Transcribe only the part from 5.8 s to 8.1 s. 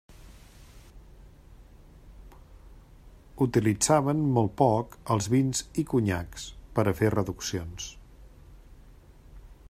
i conyacs per a fer reduccions.